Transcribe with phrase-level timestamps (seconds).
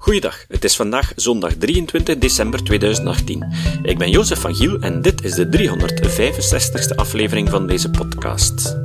[0.00, 3.52] Goeiedag, het is vandaag zondag 23 december 2018.
[3.82, 8.76] Ik ben Jozef van Giel en dit is de 365ste aflevering van deze podcast.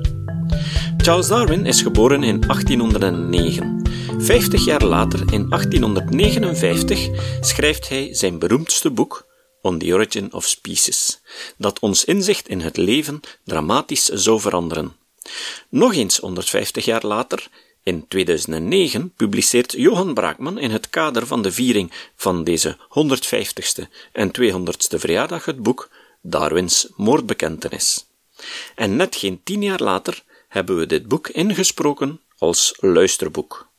[0.97, 3.81] Charles Darwin is geboren in 1809.
[4.17, 7.09] Vijftig jaar later, in 1859,
[7.41, 9.27] schrijft hij zijn beroemdste boek,
[9.61, 11.21] On the Origin of Species,
[11.57, 14.95] dat ons inzicht in het leven dramatisch zou veranderen.
[15.69, 17.47] Nog eens 150 jaar later,
[17.83, 24.31] in 2009 publiceert Johan Braakman in het kader van de viering van deze 150ste en
[24.41, 25.89] 200ste verjaardag het boek
[26.21, 28.05] Darwins moordbekentenis.
[28.75, 33.71] En net geen tien jaar later hebben we dit boek ingesproken als luisterboek.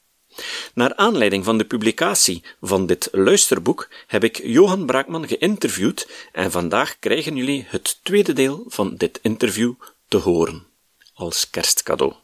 [0.75, 6.99] Naar aanleiding van de publicatie van dit luisterboek heb ik Johan Braakman geïnterviewd en vandaag
[6.99, 9.73] krijgen jullie het tweede deel van dit interview
[10.09, 10.67] te horen
[11.15, 12.24] als kerstcadeau.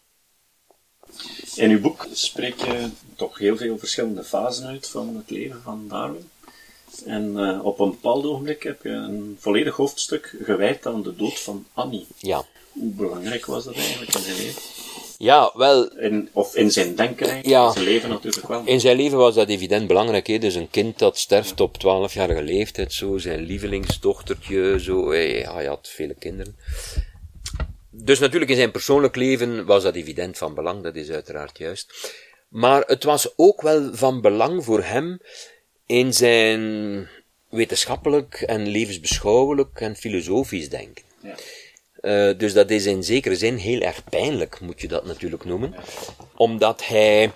[1.54, 5.86] In uw boek spreek je toch heel veel verschillende fasen uit van het leven van
[5.88, 6.28] Darwin.
[7.06, 11.40] En uh, op een bepaald ogenblik heb je een volledig hoofdstuk gewijd aan de dood
[11.40, 12.06] van Annie.
[12.18, 12.44] Ja.
[12.72, 14.62] Hoe belangrijk was dat eigenlijk in zijn leven?
[15.18, 15.96] Ja, wel.
[15.98, 17.66] In, of in zijn denken eigenlijk, Ja.
[17.66, 18.62] in zijn leven natuurlijk wel.
[18.64, 20.26] In zijn leven was dat evident belangrijk.
[20.26, 20.38] Hè?
[20.38, 25.10] Dus een kind dat sterft op 12-jarige leeftijd, zo, zijn lievelingsdochtertje, zo.
[25.10, 26.56] eh, hij had vele kinderen.
[27.90, 32.12] Dus natuurlijk in zijn persoonlijk leven was dat evident van belang, dat is uiteraard juist.
[32.48, 35.20] Maar het was ook wel van belang voor hem
[35.86, 37.08] in zijn
[37.48, 41.04] wetenschappelijk en levensbeschouwelijk en filosofisch denken.
[41.22, 41.34] Ja.
[42.00, 45.74] Eh, dus dat is in zekere zin heel erg pijnlijk, moet je dat natuurlijk noemen.
[46.36, 47.32] Omdat hij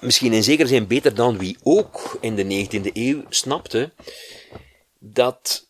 [0.00, 3.92] misschien in zekere zin beter dan wie ook in de 19e eeuw snapte
[4.98, 5.68] dat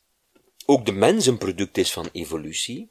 [0.67, 2.89] ook de mens een product is van evolutie.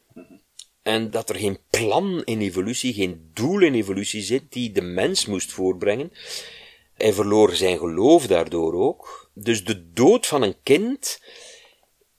[0.85, 5.25] En dat er geen plan in evolutie, geen doel in evolutie zit die de mens
[5.25, 6.11] moest voorbrengen.
[6.93, 9.29] Hij verloor zijn geloof daardoor ook.
[9.33, 11.21] Dus de dood van een kind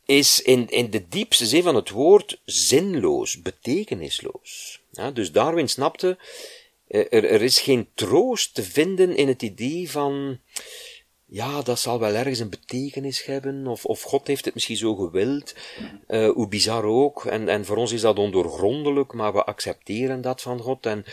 [0.04, 4.80] is in, in de diepste zin van het woord zinloos, betekenisloos.
[5.12, 6.18] Dus Darwin snapte,
[6.88, 10.40] eh, er, er is geen troost te vinden in het idee van,
[11.26, 14.94] ja, dat zal wel ergens een betekenis hebben, of, of God heeft het misschien zo
[14.94, 15.54] gewild,
[16.06, 20.42] eh, hoe bizar ook, en, en voor ons is dat ondoorgrondelijk, maar we accepteren dat
[20.42, 21.04] van God, en,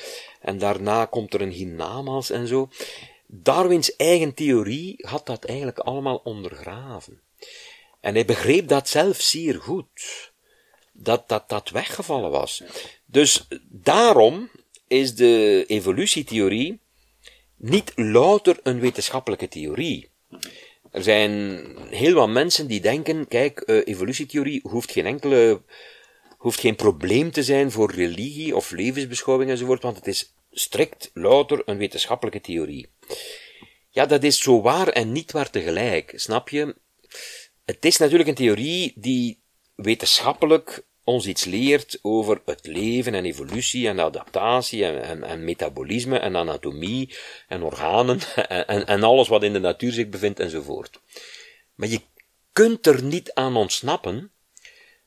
[0.41, 2.69] en daarna komt er een hiernamaals en zo.
[3.25, 7.21] Darwins eigen theorie had dat eigenlijk allemaal ondergraven.
[7.99, 10.31] En hij begreep dat zelf zeer goed.
[10.91, 12.63] Dat dat, dat weggevallen was.
[13.05, 14.49] Dus daarom
[14.87, 16.79] is de evolutietheorie
[17.63, 20.09] niet louter een wetenschappelijke theorie.
[20.91, 25.61] Er zijn heel wat mensen die denken, kijk, eh, evolutietheorie hoeft geen enkele,
[26.37, 31.61] hoeft geen probleem te zijn voor religie of levensbeschouwing enzovoort, want het is strikt louter
[31.65, 32.87] een wetenschappelijke theorie.
[33.89, 36.75] Ja, dat is zo waar en niet waar tegelijk, snap je?
[37.65, 39.39] Het is natuurlijk een theorie die
[39.75, 46.19] wetenschappelijk ons iets leert over het leven en evolutie en adaptatie en, en, en metabolisme
[46.19, 47.15] en anatomie
[47.47, 48.19] en organen
[48.67, 50.99] en, en, alles wat in de natuur zich bevindt enzovoort.
[51.75, 52.01] Maar je
[52.51, 54.31] kunt er niet aan ontsnappen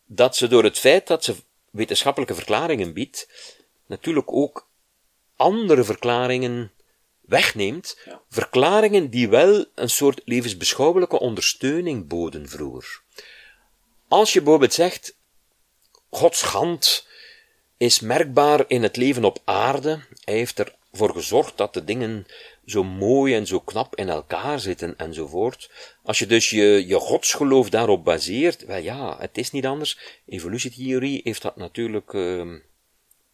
[0.07, 1.35] dat ze door het feit dat ze
[1.71, 3.29] wetenschappelijke verklaringen biedt,
[3.87, 4.69] natuurlijk ook
[5.37, 6.73] andere verklaringen
[7.21, 8.23] wegneemt, Ja.
[8.29, 13.03] verklaringen die wel een soort levensbeschouwelijke ondersteuning boden vroeger.
[14.09, 15.16] Als je bijvoorbeeld zegt,
[16.11, 17.07] Gods hand
[17.77, 20.59] is merkbaar in het leven op aarde, hij heeft
[20.93, 22.27] ervoor gezorgd dat de dingen
[22.67, 25.71] zo mooi en zo knap in elkaar zitten enzovoort.
[26.03, 29.99] Als je dus je, je godsgeloof daarop baseert, wel ja, het is niet anders.
[30.27, 32.59] Evolutietheorie heeft dat natuurlijk ehm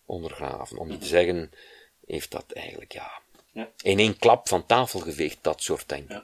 [0.06, 0.78] ondergraven.
[0.78, 1.50] Om niet te zeggen,
[2.06, 3.20] heeft dat eigenlijk, ja,
[3.52, 3.70] Ja.
[3.82, 5.84] in één klap van tafel geveegd, dat soort.
[5.88, 6.22] Ja, ja.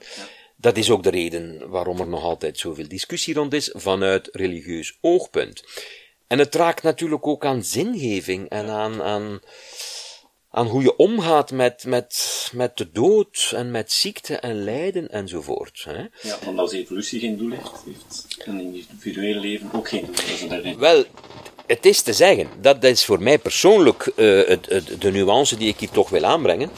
[0.56, 4.98] Dat is ook de reden waarom er nog altijd zoveel discussie rond is vanuit religieus
[5.00, 5.64] oogpunt.
[6.28, 9.41] En het raakt natuurlijk ook aan zingeving en aan, aan,
[10.50, 15.85] aan hoe je omgaat met, met, met de dood en met ziekte en lijden enzovoort.
[15.85, 16.29] Hè?
[16.29, 20.08] Ja, want als evolutie geen doel heeft, heeft een individueel leven ook geen
[20.62, 20.79] doel.
[20.79, 21.05] Wel,
[21.67, 25.69] het is te zeggen, dat is voor mij persoonlijk eh, het, het, de nuance die
[25.69, 26.70] ik hier toch wil aanbrengen.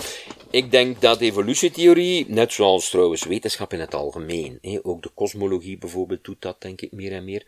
[0.51, 5.79] Ik denk dat evolutietheorie, net zoals trouwens wetenschap in het algemeen, hè, ook de kosmologie
[5.79, 7.45] bijvoorbeeld doet dat denk ik meer en meer.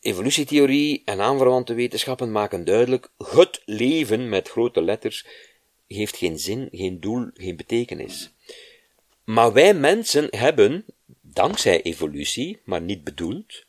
[0.00, 5.26] Evolutietheorie en aanverwante wetenschappen maken duidelijk, het leven met grote letters
[5.86, 8.30] heeft geen zin, geen doel, geen betekenis.
[9.24, 10.84] Maar wij mensen hebben,
[11.20, 13.64] dankzij evolutie, maar niet bedoeld,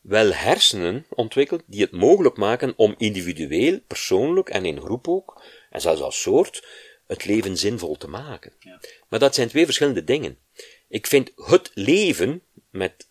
[0.00, 5.80] wel hersenen ontwikkeld die het mogelijk maken om individueel, persoonlijk en in groep ook, en
[5.80, 6.66] zelfs als soort,
[7.06, 8.52] het leven zinvol te maken.
[8.58, 8.80] Ja.
[9.08, 10.38] Maar dat zijn twee verschillende dingen.
[10.88, 13.08] Ik vind het leven met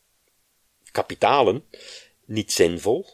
[0.91, 1.63] kapitalen
[2.25, 3.05] niet zinvol.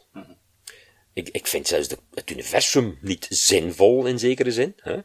[1.12, 4.74] Ik, ik vind zelfs de, het universum niet zinvol in zekere zin.
[4.76, 4.98] Hè?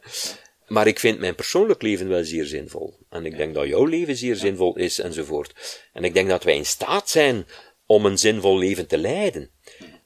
[0.66, 2.98] Maar ik vind mijn persoonlijk leven wel zeer zinvol.
[3.08, 5.80] En ik denk dat jouw leven zeer zinvol is, enzovoort.
[5.92, 7.46] En ik denk dat wij in staat zijn
[7.86, 9.50] om een zinvol leven te leiden.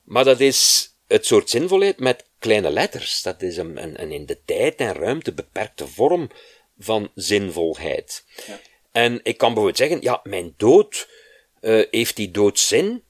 [0.04, 3.22] Maar dat is het soort zinvolheid met kleine letters.
[3.22, 6.30] Dat is een, een, een in de tijd en ruimte beperkte vorm
[6.78, 8.24] van zinvolheid.
[8.46, 8.60] Ja.
[8.92, 11.08] En ik kan bijvoorbeeld zeggen, ja, mijn dood,
[11.60, 13.02] uh, heeft die dood zin?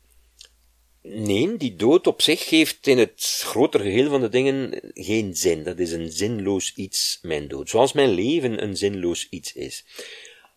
[1.02, 5.62] Nee, die dood op zich geeft in het grotere geheel van de dingen geen zin.
[5.62, 7.68] Dat is een zinloos iets, mijn dood.
[7.68, 9.84] Zoals mijn leven een zinloos iets is.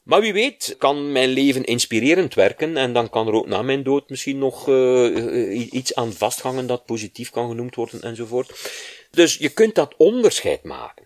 [0.03, 3.83] Maar wie weet kan mijn leven inspirerend werken en dan kan er ook na mijn
[3.83, 8.69] dood misschien nog uh, iets aan vasthangen dat positief kan genoemd worden enzovoort.
[9.11, 11.05] Dus je kunt dat onderscheid maken.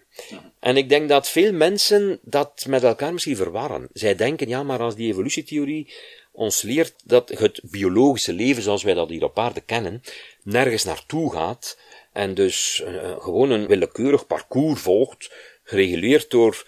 [0.59, 3.89] En ik denk dat veel mensen dat met elkaar misschien verwarren.
[3.93, 5.93] Zij denken, ja, maar als die evolutietheorie
[6.39, 10.01] ons leert dat het biologische leven zoals wij dat hier op aarde kennen,
[10.43, 11.77] nergens naartoe gaat,
[12.13, 15.31] en dus uh, gewoon een willekeurig parcours volgt,
[15.63, 16.67] gereguleerd door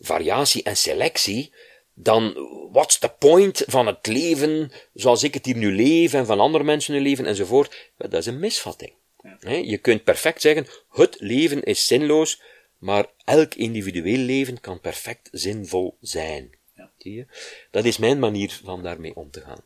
[0.00, 1.52] variatie en selectie,
[1.94, 6.40] dan what's the point van het leven zoals ik het hier nu leef en van
[6.40, 7.90] andere mensen nu leven enzovoort.
[7.96, 8.92] Dat is een misvatting.
[9.40, 9.52] Ja.
[9.52, 12.42] Je kunt perfect zeggen, het leven is zinloos,
[12.78, 16.57] maar elk individueel leven kan perfect zinvol zijn.
[16.98, 17.10] Ja.
[17.10, 17.26] Zie je?
[17.70, 19.60] Dat is mijn manier van daarmee om te gaan.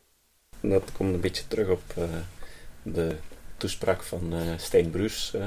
[0.59, 2.03] Dat komt een beetje terug op uh,
[2.83, 3.15] de
[3.57, 5.45] toespraak van uh, Stijn Bruus uh,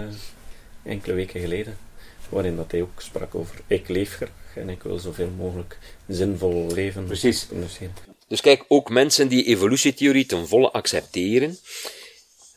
[0.83, 1.79] enkele weken geleden,
[2.29, 5.79] waarin dat hij ook sprak over ik leef graag en ik wil zoveel mogelijk
[6.09, 7.07] zinvol leven.
[7.07, 7.47] Precies.
[8.29, 11.59] Dus kijk, ook mensen die evolutietheorie ten volle accepteren,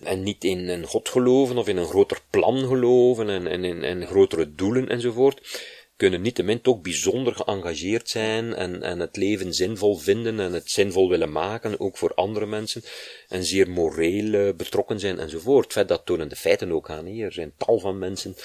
[0.03, 3.83] en niet in een God geloven of in een groter plan geloven en, en in
[3.83, 5.61] en grotere doelen enzovoort,
[5.99, 11.09] kunnen niettemin toch bijzonder geëngageerd zijn en, en het leven zinvol vinden en het zinvol
[11.09, 12.83] willen maken, ook voor andere mensen,
[13.27, 15.73] en zeer moreel uh, betrokken zijn enzovoort.
[15.73, 17.25] Vet, dat tonen de feiten ook aan hier.
[17.25, 18.35] Er zijn tal van mensen.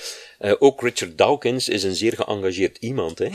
[0.40, 3.30] Uh, ook Richard Dawkins is een zeer geëngageerd iemand, hè.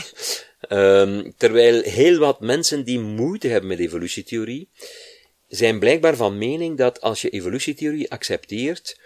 [1.01, 4.69] Um, terwijl heel wat mensen die moeite hebben met evolutietheorie,
[5.48, 9.00] zijn blijkbaar van mening dat als je evolutietheorie accepteert,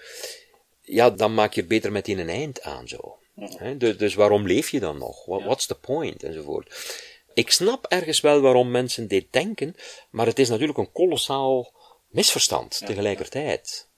[0.81, 3.17] ja, dan maak je er beter meteen een eind aan zo.
[3.77, 5.25] Dus, dus, waarom leef je dan nog?
[5.25, 6.23] What, what's the point?
[6.23, 6.95] Enzovoort.
[7.33, 9.75] Ik snap ergens wel waarom mensen dit denken,
[10.09, 11.73] maar het is natuurlijk een kolossaal
[12.07, 13.89] misverstand tegelijkertijd.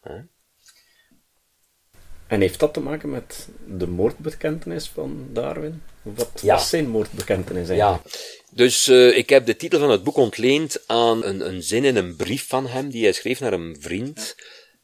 [2.27, 5.81] En heeft dat te maken met de moordbekentenis van Darwin?
[6.01, 8.03] Wat was zijn moordbekentenis eigenlijk?
[8.13, 8.19] Ja,
[8.51, 11.95] dus uh, ik heb de titel van het boek ontleend aan een, een zin in
[11.95, 14.35] een brief van hem die hij schreef naar een vriend,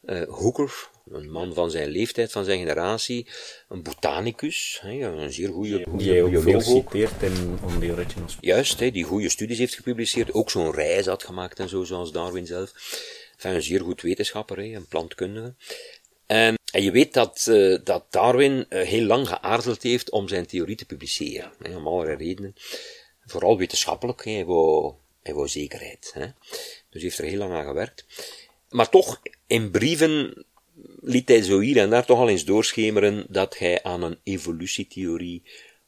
[0.04, 3.26] uh, Hooker, een man van zijn leeftijd, van zijn generatie,
[3.68, 8.36] een botanicus, hè, een zeer goede Die hij ook veel citeert in On the Originals.
[8.40, 12.12] Juist, hè, die goede studies heeft gepubliceerd, ook zo'n reis had gemaakt en zo, zoals
[12.12, 12.72] Darwin zelf.
[13.32, 15.54] Enfin, een zeer goed wetenschapper, hè, een plantkundige.
[16.26, 20.46] En, en je weet dat, uh, dat Darwin uh, heel lang geaarzeld heeft om zijn
[20.46, 22.54] theorie te publiceren, hè, om allerlei redenen
[23.26, 26.10] vooral wetenschappelijk, hij wou, hij wou zekerheid.
[26.14, 26.26] Hè.
[26.90, 28.04] Dus heeft er heel lang aan gewerkt.
[28.68, 30.44] Maar toch, in brieven
[31.00, 35.42] liet hij zo hier en daar toch al eens doorschemeren dat hij aan een evolutietheorie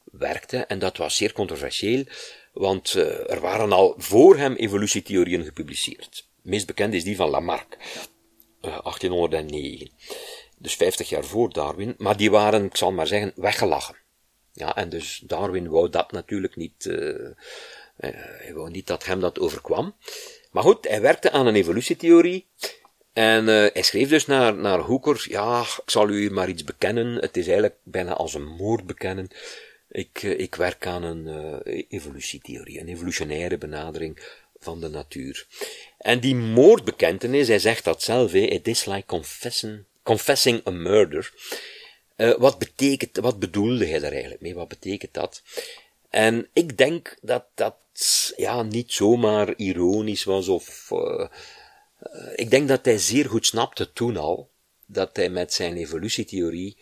[0.05, 0.57] werkte.
[0.57, 2.05] En dat was zeer controversieel,
[2.53, 6.29] want uh, er waren al voor hem evolutietheorieën gepubliceerd.
[6.43, 7.77] Meest bekend is die van Lamarck,
[8.63, 9.91] uh, 1809.
[10.59, 11.95] Dus 50 jaar voor Darwin.
[11.99, 13.97] Maar die waren, ik zal maar zeggen, weggelachen.
[14.53, 17.31] Ja, en dus Darwin wou dat natuurlijk niet, uh,
[17.97, 19.95] hij wou niet dat hem dat overkwam.
[20.51, 22.47] Maar goed, hij werkte aan een evolutietheorie.
[23.15, 27.15] En uh, hij schreef dus naar, naar Hooker, ja, ik zal u maar iets bekennen.
[27.15, 29.29] Het is eigenlijk bijna als een moord bekennen.
[29.91, 31.27] Ik, uh, ik werk aan een
[31.67, 34.19] uh, evolutietheorie, een evolutionaire benadering
[34.59, 35.47] van de natuur.
[35.99, 41.33] En die moordbekentenis, hij zegt dat zelf, he, it is like confessing, confessing a murder.
[42.17, 44.55] Wat betekent, wat bedoelde hij daar eigenlijk mee?
[44.55, 45.43] Wat betekent dat?
[46.11, 47.75] En ik denk dat dat,
[48.37, 50.91] ja, niet zomaar ironisch was of,
[52.35, 54.51] ik denk dat hij zeer goed snapte toen al,
[54.87, 56.77] dat hij met zijn evolutietheorie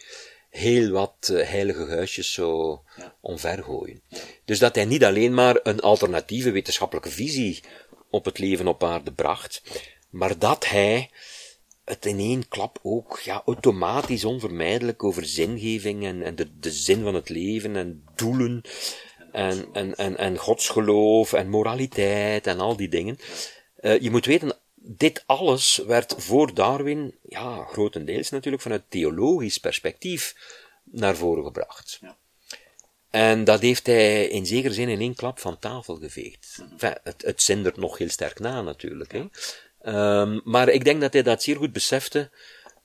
[0.50, 3.14] heel wat uh, heilige huisjes zou ja.
[3.21, 4.02] omvergooien.
[4.09, 4.19] Ja.
[4.45, 7.61] Dus dat hij niet alleen maar een alternatieve wetenschappelijke visie
[8.11, 9.62] op het leven op aarde bracht,
[10.11, 11.11] maar dat hij
[11.85, 17.02] het in één klap ook ja, automatisch onvermijdelijk over zingeving en, en de, de zin
[17.02, 18.62] van het leven en doelen
[19.33, 23.19] en, en, en, en godsgeloof en moraliteit en al die dingen.
[23.81, 30.35] Uh, je moet weten, dit alles werd voor Darwin, ja, grotendeels natuurlijk vanuit theologisch perspectief
[30.85, 31.99] naar voren gebracht.
[32.01, 32.17] Ja.
[33.11, 36.59] En dat heeft hij in zekere zin in één klap van tafel geveegd.
[36.71, 39.12] Enfin, het, het zindert nog heel sterk na natuurlijk.
[39.12, 39.25] Hè.
[40.21, 42.31] Um, maar ik denk dat hij dat zeer goed besefte,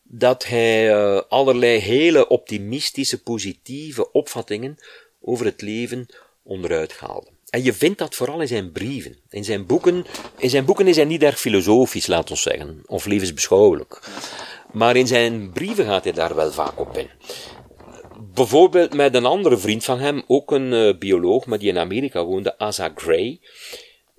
[0.03, 4.77] dat hij uh, allerlei hele optimistische, positieve opvattingen
[5.21, 6.07] over het leven
[6.43, 7.36] onderuit haalde.
[7.49, 9.17] En je vindt dat vooral in zijn brieven.
[9.29, 10.05] In zijn boeken,
[10.37, 14.01] in zijn boeken is hij niet erg filosofisch, laat ons zeggen, of levensbeschouwelijk.
[14.71, 17.09] Maar in zijn brieven gaat hij daar wel vaak op in.
[18.33, 22.25] Bijvoorbeeld met een andere vriend van hem, ook een uh, bioloog, maar die in Amerika
[22.25, 23.39] woonde, Asa Gray,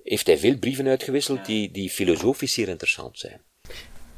[0.03, 3.41] heeft hij veel brieven uitgewisseld die, die filosofisch zeer interessant zijn.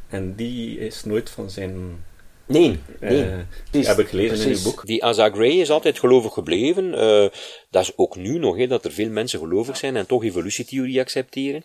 [0.10, 2.06] En die is nooit van zijn
[2.46, 3.26] Nee, nee.
[3.72, 4.60] Uh, heb ik gelezen precies.
[4.60, 4.86] in uw boek.
[4.86, 6.86] Die Asa Gray is altijd gelovig gebleven.
[6.86, 7.28] Uh,
[7.70, 11.00] dat is ook nu nog, he, dat er veel mensen gelovig zijn en toch evolutietheorie
[11.00, 11.64] accepteren.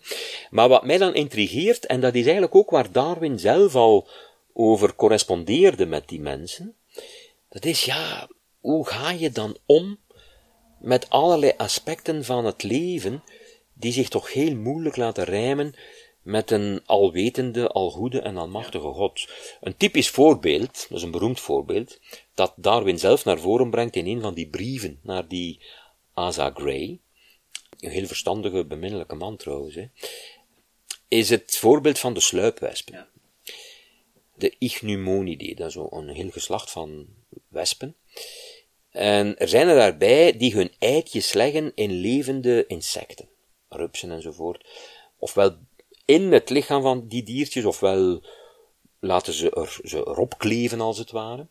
[0.49, 4.07] Maar wat mij dan intrigeert, en dat is eigenlijk ook waar Darwin zelf al
[4.53, 6.75] over correspondeerde met die mensen,
[7.49, 8.29] dat is ja,
[8.59, 9.99] hoe ga je dan om
[10.79, 13.23] met allerlei aspecten van het leven
[13.73, 15.73] die zich toch heel moeilijk laten rijmen
[16.27, 19.27] met een alwetende, algoede en almachtige God.
[19.61, 21.99] Een typisch voorbeeld, dat is een beroemd voorbeeld,
[22.33, 25.61] dat Darwin zelf naar voren brengt in een van die brieven naar die
[26.13, 26.99] Asa Gray,
[27.79, 29.85] een heel verstandige, beminnelijke man trouwens, hè,
[31.07, 33.07] is het voorbeeld van de sluipwespen.
[34.35, 37.07] De Ichneumonidae, dat is een heel geslacht van
[37.47, 37.95] wespen.
[38.89, 43.29] En er zijn er daarbij die hun eitjes leggen in levende insecten,
[43.69, 44.65] rupsen enzovoort,
[45.17, 45.57] ofwel
[46.07, 48.21] in het lichaam van die diertjes, ofwel
[48.99, 51.47] laten ze er, ze erop kleven als het ware.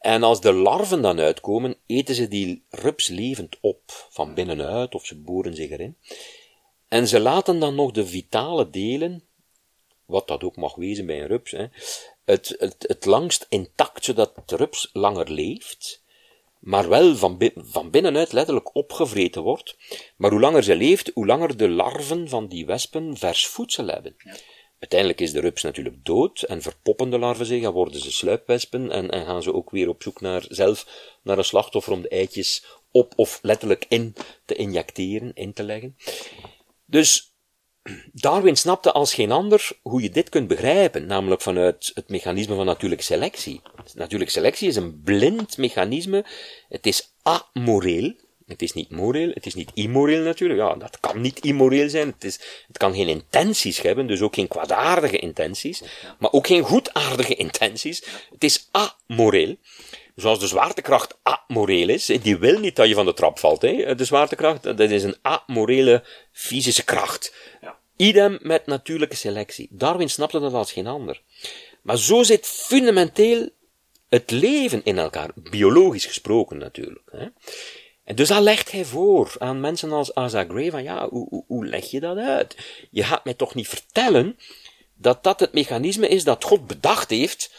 [0.00, 5.06] En als de larven dan uitkomen, eten ze die rups levend op, van binnenuit, of
[5.06, 5.96] ze boren zich erin.
[6.88, 9.22] En ze laten dan nog de vitale delen,
[10.04, 11.66] wat dat ook mag wezen bij een rups, hè,
[12.24, 16.02] het, het, het langst intact, zodat de rups langer leeft,
[16.68, 19.76] maar wel van, van binnenuit letterlijk opgevreten wordt.
[20.16, 24.14] Maar hoe langer ze leeft, hoe langer de larven van die wespen vers voedsel hebben.
[24.18, 24.36] Ja.
[24.78, 28.90] Uiteindelijk is de rups natuurlijk dood en verpoppen de larven zich en worden ze sluipwespen
[28.90, 30.86] en, en gaan ze ook weer op zoek naar zelf
[31.22, 35.96] naar een slachtoffer om de eitjes op of letterlijk in te injecteren, in te leggen.
[36.84, 37.36] Dus
[38.12, 42.66] Darwin snapte als geen ander hoe je dit kunt begrijpen, namelijk vanuit het mechanisme van
[42.66, 43.60] natuurlijke selectie.
[43.94, 46.24] Natuurlijke selectie is een blind mechanisme,
[46.68, 48.14] het is amoreel,
[48.46, 52.06] het is niet moreel, het is niet immoreel natuurlijk, ja, dat kan niet immoreel zijn,
[52.06, 55.82] het, is, het kan geen intenties hebben, dus ook geen kwaadaardige intenties,
[56.18, 59.56] maar ook geen goedaardige intenties, het is amoreel.
[60.14, 63.62] Zoals de zwaartekracht amoreel is, die wil niet dat je van de trap valt.
[63.62, 63.94] Hè.
[63.94, 67.34] De zwaartekracht, dat is een amorele fysische kracht.
[67.98, 69.68] Idem met natuurlijke selectie.
[69.70, 71.22] Darwin snapte dat als geen ander.
[71.82, 73.48] Maar zo zit fundamenteel
[74.08, 77.08] het leven in elkaar, biologisch gesproken natuurlijk.
[77.10, 77.26] Hè.
[78.04, 81.44] En dus dat legt hij voor aan mensen als Asa Gray, van ja, hoe, hoe,
[81.46, 82.56] hoe leg je dat uit?
[82.90, 84.38] Je gaat mij toch niet vertellen
[84.94, 87.52] dat dat het mechanisme is dat God bedacht heeft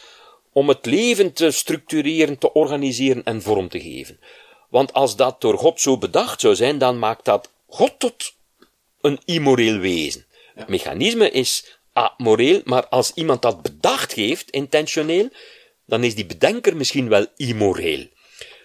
[0.52, 4.20] om het leven te structureren, te organiseren en vorm te geven.
[4.68, 8.34] Want als dat door God zo bedacht zou zijn, dan maakt dat God tot
[9.00, 10.28] een immoreel wezen.
[10.66, 15.28] Mechanisme is amoreel, maar als iemand dat bedacht heeft, intentioneel,
[15.86, 18.06] dan is die bedenker misschien wel immoreel.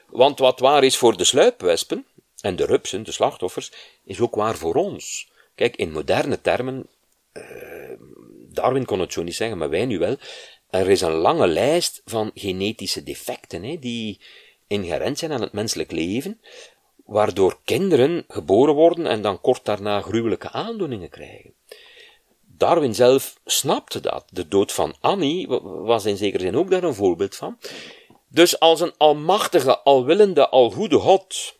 [0.07, 2.05] Want wat waar is voor de sluipwespen,
[2.41, 3.71] en de rupsen, de slachtoffers,
[4.03, 5.29] is ook waar voor ons.
[5.55, 6.87] Kijk, in moderne termen,
[7.33, 7.43] uh,
[8.51, 10.17] Darwin kon het zo niet zeggen, maar wij nu wel,
[10.69, 14.19] er is een lange lijst van genetische defecten, hè, die
[14.67, 16.41] inherent zijn aan het menselijk leven,
[17.05, 21.53] waardoor kinderen geboren worden en dan kort daarna gruwelijke aandoeningen krijgen.
[22.57, 24.25] Darwin zelf snapte dat.
[24.29, 27.57] De dood van Annie was in zekere zin ook daar een voorbeeld van.
[28.27, 31.55] Dus als een almachtige, alwillende, algoede God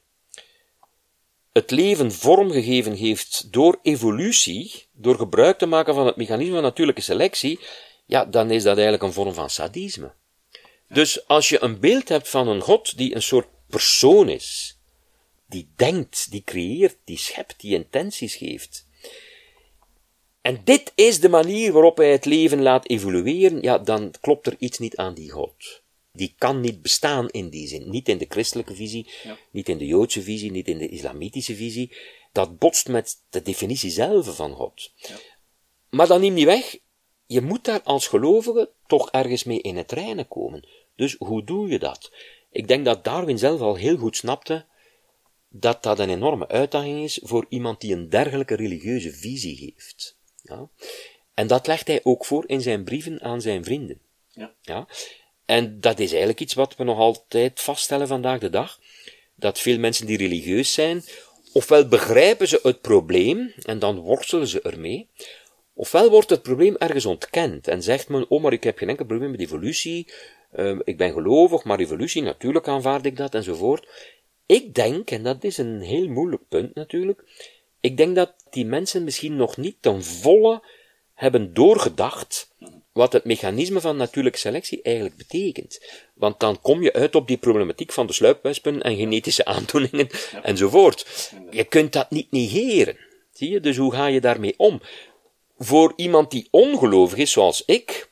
[1.52, 7.02] het leven vormgegeven heeft door evolutie, door gebruik te maken van het mechanisme van natuurlijke
[7.02, 7.60] selectie,
[8.06, 10.14] ja, dan is dat eigenlijk een vorm van sadisme.
[10.88, 14.78] Dus als je een beeld hebt van een God die een soort persoon is,
[15.48, 18.85] die denkt, die creëert, die schept, die intenties geeft,
[20.46, 24.56] en dit is de manier waarop hij het leven laat evolueren, ja, dan klopt er
[24.60, 25.82] iets niet aan die God.
[26.12, 27.90] Die kan niet bestaan in die zin.
[27.90, 29.10] Niet in de christelijke visie,
[29.52, 31.96] niet in de joodse visie, niet in de islamitische visie.
[32.32, 34.92] Dat botst met de definitie zelf van God.
[34.96, 35.16] Ja.
[35.90, 36.78] Maar dan neem niet weg,
[37.26, 40.68] je moet daar als gelovige toch ergens mee in het reinen komen.
[40.96, 42.12] Dus hoe doe je dat?
[42.52, 44.66] Ik denk dat Darwin zelf al heel goed snapte
[45.50, 50.15] dat dat een enorme uitdaging is voor iemand die een dergelijke religieuze visie heeft.
[50.46, 50.70] Ja?
[51.34, 54.00] En dat legt hij ook voor in zijn brieven aan zijn vrienden.
[54.30, 54.54] Ja.
[54.62, 54.88] Ja?
[55.46, 58.80] En dat is eigenlijk iets wat we nog altijd vaststellen vandaag de dag.
[59.36, 61.04] dat veel mensen die religieus zijn,
[61.54, 65.10] ofwel begrijpen ze het probleem en dan worstelen ze ermee,
[65.74, 69.06] ofwel wordt het probleem ergens ontkend en zegt men, oh maar ik heb geen enkel
[69.06, 70.08] probleem met evolutie,
[70.56, 74.14] uh, ik ben gelovig, maar evolutie, natuurlijk aanvaard ik dat enzovoort.
[74.46, 77.24] Ik denk, en dat is een heel moeilijk punt natuurlijk,
[77.86, 80.64] ik denk dat die mensen misschien nog niet ten volle
[81.14, 82.54] hebben doorgedacht
[82.92, 85.86] wat het mechanisme van natuurlijke selectie eigenlijk betekent.
[86.14, 90.10] Want dan kom je uit op die problematiek van de sluipwespen en genetische aandoeningen
[90.44, 91.32] enzovoort.
[91.50, 92.98] Je kunt dat niet negeren.
[93.32, 93.60] Zie je?
[93.60, 94.82] Dus hoe ga je daarmee om?
[95.58, 98.10] Voor iemand die ongelovig is, zoals ik,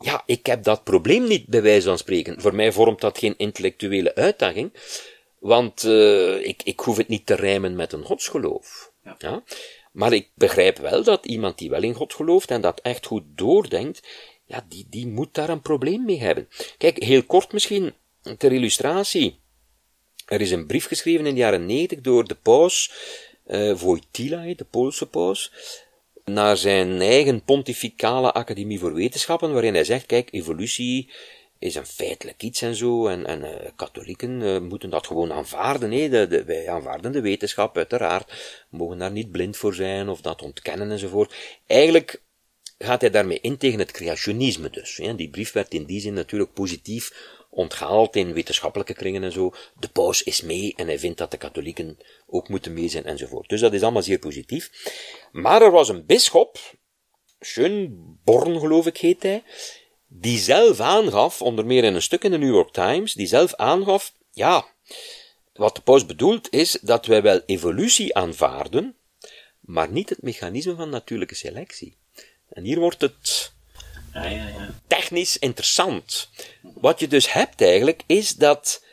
[0.00, 2.40] ja, ik heb dat probleem niet, bij wijze van spreken.
[2.40, 4.72] Voor mij vormt dat geen intellectuele uitdaging,
[5.44, 8.92] want uh, ik, ik hoef het niet te rijmen met een godsgeloof.
[9.02, 9.14] Ja.
[9.18, 9.42] ja.
[9.92, 13.22] Maar ik begrijp wel dat iemand die wel in God gelooft en dat echt goed
[13.26, 14.08] doordenkt,
[14.44, 16.48] ja, die, die moet daar een probleem mee hebben.
[16.78, 17.94] Kijk, heel kort misschien,
[18.38, 19.40] ter illustratie.
[20.26, 22.92] Er is een brief geschreven in de jaren 90 door de paus,
[23.46, 25.52] uh, Wojtyla, de Poolse paus,
[26.24, 31.10] naar zijn eigen pontificale academie voor wetenschappen, waarin hij zegt, kijk, evolutie
[31.64, 35.90] is een feitelijk iets en zo, en, en uh, katholieken uh, moeten dat gewoon aanvaarden,
[35.92, 36.08] hè.
[36.08, 38.32] De, de, wij aanvaarden de wetenschap, uiteraard,
[38.68, 41.34] mogen daar niet blind voor zijn, of dat ontkennen enzovoort.
[41.66, 42.22] Eigenlijk
[42.78, 44.96] gaat hij daarmee in tegen het creationisme dus.
[44.96, 45.14] Hè.
[45.14, 49.54] Die brief werd in die zin natuurlijk positief onthaald in wetenschappelijke kringen en zo.
[49.80, 53.48] De paus is mee en hij vindt dat de katholieken ook moeten mee zijn enzovoort.
[53.48, 54.70] Dus dat is allemaal zeer positief.
[55.32, 56.58] Maar er was een bisschop,
[57.40, 59.42] Schönborn geloof ik heet hij,
[60.16, 63.54] die zelf aangaf, onder meer in een stuk in de New York Times, die zelf
[63.54, 64.66] aangaf, ja,
[65.52, 68.96] wat de paus bedoelt is dat wij wel evolutie aanvaarden,
[69.60, 71.96] maar niet het mechanisme van natuurlijke selectie.
[72.48, 73.52] En hier wordt het
[74.12, 74.74] ja, ja, ja.
[74.86, 76.28] technisch interessant.
[76.62, 78.84] Wat je dus hebt eigenlijk, is dat,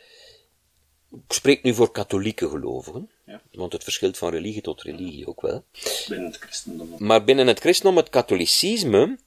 [1.26, 3.10] ik spreek nu voor katholieke gelovigen,
[3.52, 5.64] want het verschilt van religie tot religie ook wel.
[6.08, 6.94] Binnen het christendom.
[6.98, 9.18] Maar binnen het christendom, het katholicisme,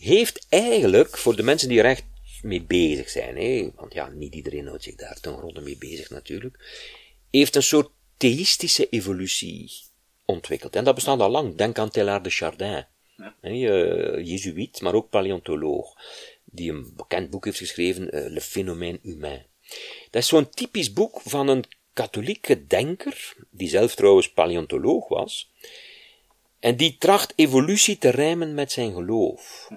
[0.00, 2.04] heeft eigenlijk, voor de mensen die er echt
[2.42, 6.10] mee bezig zijn, hè, want ja, niet iedereen houdt zich daar ten gronde mee bezig
[6.10, 6.58] natuurlijk,
[7.30, 9.72] heeft een soort theïstische evolutie
[10.24, 10.76] ontwikkeld.
[10.76, 11.56] En dat bestaat al lang.
[11.56, 12.86] Denk aan Teilhard de Chardin,
[13.16, 13.34] ja.
[13.42, 15.94] uh, jezuïet, maar ook paleontoloog,
[16.44, 19.46] die een bekend boek heeft geschreven, uh, Le Phénomène Humain.
[20.10, 25.50] Dat is zo'n typisch boek van een katholieke denker, die zelf trouwens paleontoloog was,
[26.58, 29.68] en die tracht evolutie te rijmen met zijn geloof.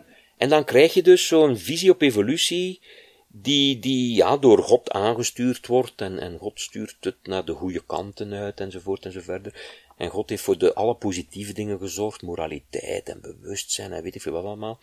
[0.44, 2.82] En dan krijg je dus zo'n visie op evolutie,
[3.28, 7.84] die, die ja, door God aangestuurd wordt, en, en God stuurt het naar de goede
[7.86, 9.50] kanten uit, enzovoort, enzovoort.
[9.98, 14.22] En God heeft voor de alle positieve dingen gezorgd, moraliteit en bewustzijn en weet ik
[14.22, 14.80] veel wat allemaal.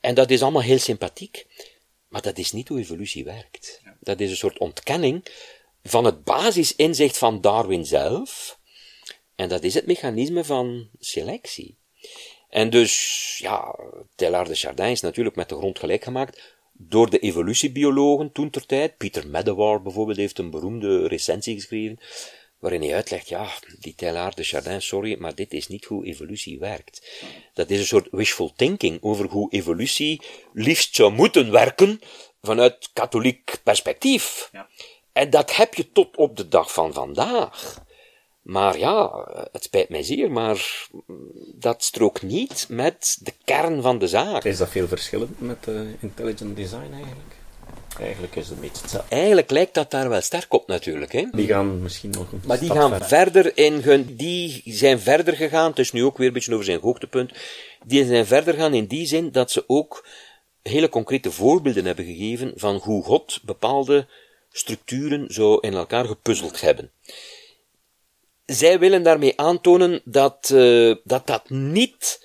[0.00, 1.46] En dat is allemaal heel sympathiek,
[2.08, 3.82] maar dat is niet hoe evolutie werkt.
[4.00, 5.24] Dat is een soort ontkenning
[5.82, 8.58] van het basisinzicht van Darwin zelf,
[9.34, 11.76] en dat is het mechanisme van selectie.
[12.56, 13.74] En dus, ja,
[14.14, 18.66] Teilhard de Chardin is natuurlijk met de grond gelijk gemaakt door de evolutiebiologen toen ter
[18.66, 18.96] tijd.
[18.96, 21.98] Peter Medawar bijvoorbeeld heeft een beroemde recensie geschreven,
[22.58, 23.48] waarin hij uitlegt, ja,
[23.80, 27.24] die Teilhard de Chardin, sorry, maar dit is niet hoe evolutie werkt.
[27.54, 32.00] Dat is een soort wishful thinking over hoe evolutie liefst zou moeten werken
[32.42, 34.48] vanuit katholiek perspectief.
[34.52, 34.68] Ja.
[35.12, 37.84] En dat heb je tot op de dag van vandaag.
[38.46, 40.86] Maar ja, het spijt mij zeer, maar
[41.54, 44.44] dat strookt niet met de kern van de zaak.
[44.44, 47.34] Is dat veel verschillend met uh, intelligent design eigenlijk?
[48.00, 49.14] Eigenlijk is het een beetje hetzelfde.
[49.14, 51.12] Eigenlijk lijkt dat daar wel sterk op natuurlijk.
[51.12, 51.26] Hè?
[51.32, 53.58] Die gaan misschien nog een Maar die gaan verder.
[53.58, 56.80] in hun, die zijn verder gegaan, het is nu ook weer een beetje over zijn
[56.80, 57.32] hoogtepunt,
[57.84, 60.06] die zijn verder gegaan in die zin dat ze ook
[60.62, 64.06] hele concrete voorbeelden hebben gegeven van hoe God bepaalde
[64.50, 66.90] structuren zo in elkaar gepuzzeld hebben
[68.46, 72.24] zij willen daarmee aantonen dat, uh, dat dat niet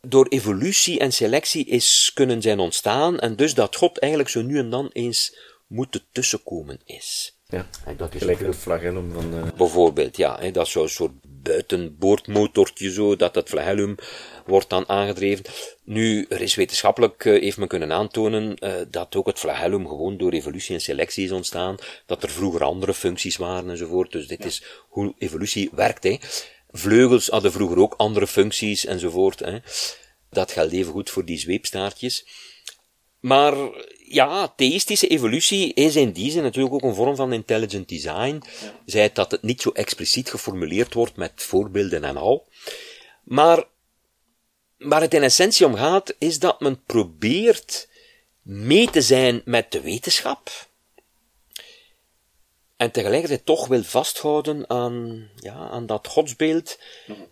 [0.00, 4.58] door evolutie en selectie is kunnen zijn ontstaan, en dus dat God eigenlijk zo nu
[4.58, 7.38] en dan eens moet tussenkomen is.
[7.46, 7.66] Ja,
[7.96, 9.34] dat is gelijk het flagellum van...
[9.34, 9.42] Uh...
[9.56, 11.12] Bijvoorbeeld, ja, hè, dat zo'n soort
[11.44, 13.94] buitenboordmotortje zo, dat het flagellum
[14.46, 15.44] wordt dan aangedreven.
[15.84, 20.16] Nu, er is wetenschappelijk, uh, heeft men kunnen aantonen, uh, dat ook het flagellum gewoon
[20.16, 21.76] door evolutie en selectie is ontstaan,
[22.06, 24.12] dat er vroeger andere functies waren enzovoort.
[24.12, 26.16] Dus dit is hoe evolutie werkt, hè.
[26.70, 29.58] Vleugels hadden vroeger ook andere functies enzovoort, hè.
[30.30, 32.26] Dat geldt even goed voor die zweepstaartjes.
[33.20, 33.54] Maar
[34.14, 38.42] ja, theïstische evolutie is in die zin natuurlijk ook een vorm van intelligent design.
[38.60, 38.74] Ja.
[38.86, 42.46] Zij dat het niet zo expliciet geformuleerd wordt met voorbeelden en al.
[43.22, 43.64] Maar
[44.78, 47.88] waar het in essentie om gaat, is dat men probeert
[48.42, 50.50] mee te zijn met de wetenschap.
[52.76, 56.78] en tegelijkertijd toch wil vasthouden aan, ja, aan dat godsbeeld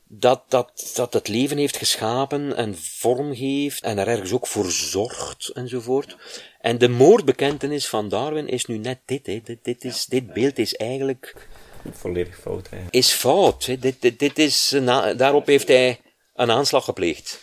[0.08, 4.70] dat, dat, dat het leven heeft geschapen en vorm geeft en er ergens ook voor
[4.70, 6.16] zorgt enzovoort.
[6.62, 9.40] En de moordbekentenis van Darwin is nu net dit, hè.
[9.44, 11.48] Dit, dit, is, dit beeld is eigenlijk,
[11.90, 12.78] Volledig fout, hè.
[12.90, 13.66] is fout.
[13.66, 13.78] Hè.
[13.78, 14.76] Dit, dit, dit is,
[15.16, 16.00] daarop heeft hij
[16.34, 17.40] een aanslag gepleegd.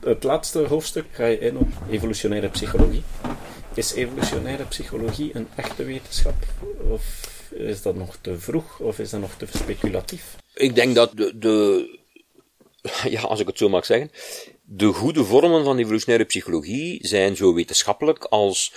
[0.00, 3.02] Het laatste hoofdstuk ga je in op evolutionaire psychologie.
[3.74, 6.44] Is evolutionaire psychologie een echte wetenschap?
[6.90, 8.78] Of is dat nog te vroeg?
[8.78, 10.36] Of is dat nog te speculatief?
[10.54, 11.98] Ik denk dat de, de,
[13.14, 14.10] ja, als ik het zo mag zeggen,
[14.68, 18.72] de goede vormen van evolutionaire psychologie zijn zo wetenschappelijk als,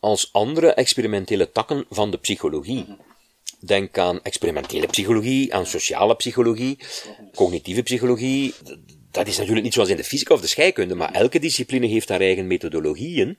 [0.00, 2.86] als andere experimentele takken van de psychologie.
[3.60, 6.78] Denk aan experimentele psychologie, aan sociale psychologie,
[7.34, 8.54] cognitieve psychologie.
[9.10, 12.08] Dat is natuurlijk niet zoals in de fysica of de scheikunde, maar elke discipline heeft
[12.08, 13.38] haar eigen methodologieën.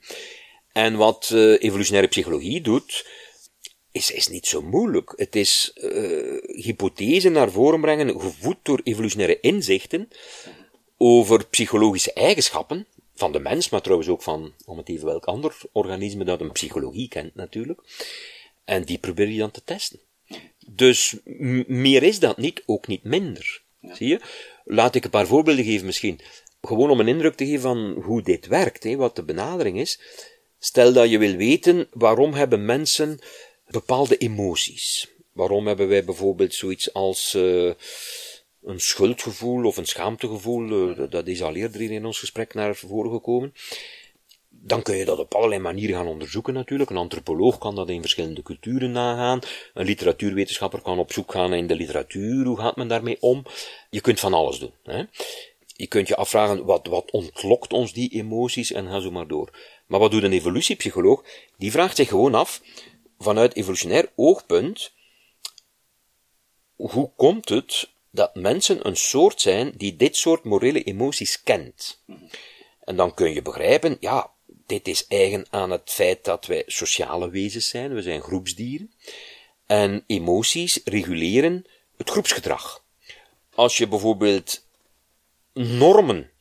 [0.71, 3.05] En wat eh, evolutionaire psychologie doet,
[3.91, 5.13] is, is niet zo moeilijk.
[5.15, 10.07] Het is uh, hypothesen naar voren brengen, gevoed door evolutionaire inzichten,
[10.97, 15.57] over psychologische eigenschappen van de mens, maar trouwens ook van, om het even welk ander
[15.71, 17.81] organisme dat een psychologie kent natuurlijk.
[18.65, 19.99] En die probeer je dan te testen.
[20.67, 21.15] Dus
[21.67, 23.61] meer is dat niet, ook niet minder.
[23.81, 24.19] Zie je?
[24.65, 26.19] Laat ik een paar voorbeelden geven misschien.
[26.61, 29.99] Gewoon om een indruk te geven van hoe dit werkt, hè, wat de benadering is.
[30.59, 33.19] Stel dat je wil weten waarom hebben mensen
[33.67, 35.07] bepaalde emoties.
[35.31, 37.71] Waarom hebben wij bijvoorbeeld zoiets als uh,
[38.67, 43.11] een schuldgevoel of een schaamtegevoel, uh, dat is al eerder in ons gesprek naar voren
[43.11, 43.53] gekomen.
[44.49, 46.89] Dan kun je dat op allerlei manieren gaan onderzoeken natuurlijk.
[46.89, 49.39] Een antropoloog kan dat in verschillende culturen nagaan.
[49.73, 52.45] Een literatuurwetenschapper kan op zoek gaan in de literatuur.
[52.45, 53.45] Hoe gaat men daarmee om?
[53.89, 54.73] Je kunt van alles doen.
[54.83, 55.03] Hè?
[55.75, 59.49] Je kunt je afvragen, wat, wat ontlokt ons die emoties en ga zo maar door.
[59.85, 61.23] Maar wat doet een evolutiepsycholoog?
[61.57, 62.61] Die vraagt zich gewoon af,
[63.19, 64.91] vanuit evolutionair oogpunt,
[66.75, 72.03] hoe komt het dat mensen een soort zijn die dit soort morele emoties kent?
[72.83, 77.29] En dan kun je begrijpen, ja, dit is eigen aan het feit dat wij sociale
[77.29, 78.93] wezens zijn, we zijn groepsdieren,
[79.65, 81.65] en emoties reguleren
[81.97, 82.83] het groepsgedrag.
[83.53, 84.65] Als je bijvoorbeeld
[85.53, 86.31] normen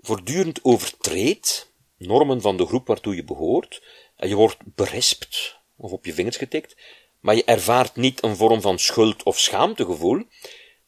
[0.00, 3.82] voortdurend overtreedt, normen van de groep waartoe je behoort,
[4.16, 6.76] en je wordt berispt, of op je vingers getikt,
[7.20, 10.24] maar je ervaart niet een vorm van schuld of schaamtegevoel,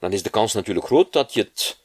[0.05, 1.77] dan is de kans natuurlijk groot dat je het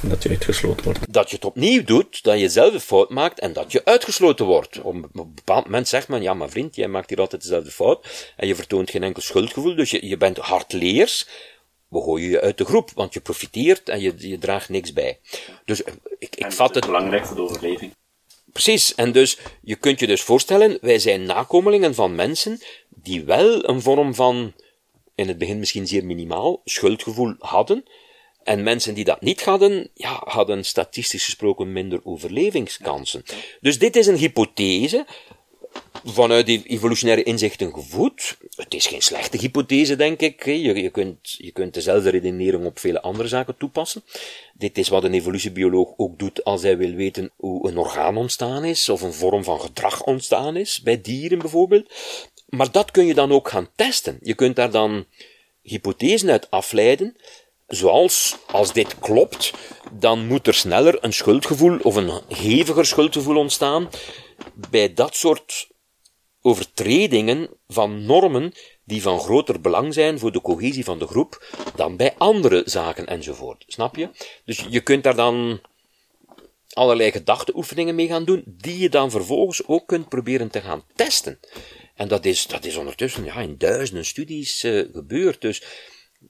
[0.00, 1.12] dat je uitgesloten wordt.
[1.12, 4.46] Dat je het opnieuw doet, dat je zelf een fout maakt en dat je uitgesloten
[4.46, 4.80] wordt.
[4.80, 8.32] Op een bepaald moment zegt men, ja maar vriend, jij maakt hier altijd dezelfde fout
[8.36, 11.28] en je vertoont geen enkel schuldgevoel, dus je, je bent hardleers,
[11.88, 15.18] we gooien je uit de groep, want je profiteert en je, je draagt niks bij.
[15.64, 15.82] Dus
[16.18, 16.86] ik, ik vat het...
[16.86, 17.94] belangrijk voor de overleving.
[18.52, 23.68] Precies, en dus je kunt je dus voorstellen, wij zijn nakomelingen van mensen die wel
[23.68, 24.52] een vorm van,
[25.14, 27.84] in het begin misschien zeer minimaal, schuldgevoel hadden,
[28.42, 33.24] en mensen die dat niet hadden, ja, hadden statistisch gesproken minder overlevingskansen.
[33.60, 35.06] Dus dit is een hypothese,
[36.04, 38.36] vanuit die evolutionaire inzichten gevoed.
[38.56, 40.44] Het is geen slechte hypothese, denk ik.
[40.44, 44.02] Je, je, kunt, je kunt dezelfde redenering op vele andere zaken toepassen.
[44.54, 48.64] Dit is wat een evolutiebioloog ook doet als hij wil weten hoe een orgaan ontstaan
[48.64, 51.90] is, of een vorm van gedrag ontstaan is, bij dieren bijvoorbeeld.
[52.56, 54.18] Maar dat kun je dan ook gaan testen.
[54.22, 55.06] Je kunt daar dan
[55.62, 57.16] hypothesen uit afleiden,
[57.66, 59.52] zoals, als dit klopt,
[59.92, 63.88] dan moet er sneller een schuldgevoel of een heviger schuldgevoel ontstaan
[64.70, 65.68] bij dat soort
[66.40, 68.52] overtredingen van normen
[68.84, 73.06] die van groter belang zijn voor de cohesie van de groep dan bij andere zaken
[73.06, 73.64] enzovoort.
[73.66, 74.08] Snap je?
[74.44, 75.60] Dus je kunt daar dan
[76.72, 81.38] allerlei gedachteoefeningen mee gaan doen, die je dan vervolgens ook kunt proberen te gaan testen.
[81.94, 85.40] En dat is, dat is ondertussen ja, in duizenden studies uh, gebeurd.
[85.40, 85.62] Dus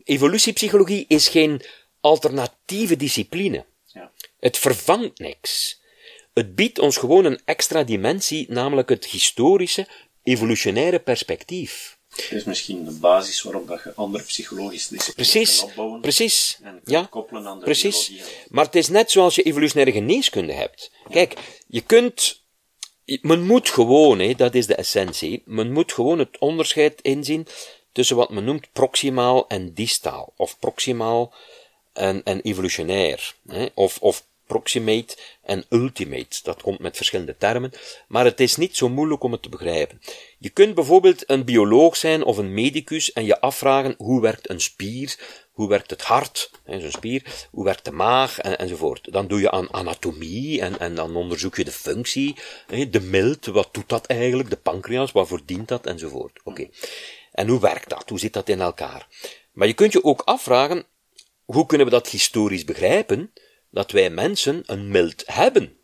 [0.05, 1.62] evolutiepsychologie is geen
[2.00, 3.64] alternatieve discipline.
[3.87, 4.11] Ja.
[4.40, 5.81] Het vervangt niks.
[6.35, 9.87] Het biedt ons gewoon een extra dimensie, namelijk het historische,
[10.22, 11.98] evolutionaire perspectief.
[12.09, 16.00] Het is misschien de basis waarop dat je andere psychologische disciplines Precies, kan opbouwen.
[16.00, 16.59] precies.
[16.62, 18.09] En Ja, koppelen aan de precies.
[18.09, 18.35] biologie.
[18.48, 20.90] Maar het is net zoals je evolutionaire geneeskunde hebt.
[21.11, 21.35] Kijk,
[21.66, 22.43] je kunt,
[23.05, 27.47] men moet gewoon, hè, dat is de essentie, men moet gewoon het onderscheid inzien
[27.93, 31.35] tussen wat men noemt proximaal en distaal, of proximaal
[31.93, 33.35] en, en evolutionair,
[33.75, 36.40] of, of proximate en ultimate.
[36.43, 37.73] Dat komt met verschillende termen,
[38.09, 40.01] maar het is niet zo moeilijk om het te begrijpen.
[40.38, 44.61] Je kunt bijvoorbeeld een bioloog zijn of een medicus en je afvragen hoe werkt een
[44.61, 45.19] spier,
[45.55, 49.12] hoe werkt het hart, zo'n spier, hoe werkt de maag en, enzovoort.
[49.12, 52.37] Dan doe je aan anatomie en, en dan onderzoek je de functie,
[52.90, 56.40] de milt, wat doet dat eigenlijk, de pancreas, waarvoor dient dat enzovoort.
[56.45, 56.69] Oké.
[57.33, 58.09] En hoe werkt dat?
[58.09, 59.07] Hoe zit dat in elkaar?
[59.53, 60.87] Maar je kunt je ook afvragen,
[61.45, 63.33] hoe kunnen we dat historisch begrijpen,
[63.71, 65.77] dat wij mensen een mild hebben?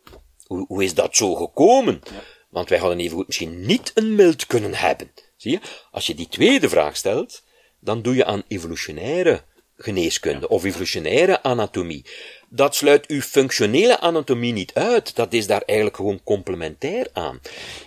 [0.45, 2.01] Hoe, hoe is dat zo gekomen?
[2.49, 5.11] Want wij hadden evengoed misschien niet een mild kunnen hebben.
[5.37, 5.59] Zie je?
[5.91, 7.43] Als je die tweede vraag stelt,
[7.79, 9.43] dan doe je aan evolutionaire
[9.83, 12.05] geneeskunde of evolutionaire anatomie.
[12.49, 15.15] Dat sluit uw functionele anatomie niet uit.
[15.15, 17.39] Dat is daar eigenlijk gewoon complementair aan.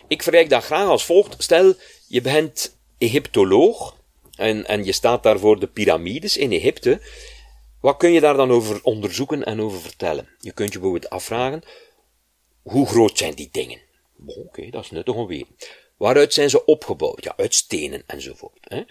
[0.08, 1.42] Ik vergelijk dat graag als volgt.
[1.42, 1.74] Stel,
[2.08, 3.96] je bent Egyptoloog
[4.36, 7.00] en, en je staat daar voor de piramides in Egypte.
[7.80, 10.28] Wat kun je daar dan over onderzoeken en over vertellen?
[10.38, 11.62] Je kunt je bijvoorbeeld afvragen,
[12.62, 13.80] hoe groot zijn die dingen?
[14.26, 15.56] Oké, dat is nuttig om weten.
[15.96, 17.24] Waaruit zijn ze opgebouwd?
[17.24, 18.58] Ja, uit stenen enzovoort.
[18.60, 18.82] Hè?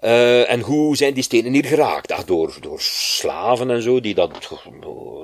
[0.00, 2.12] Uh, en hoe zijn die stenen hier geraakt?
[2.12, 4.50] Ach, door, door slaven en zo, die dat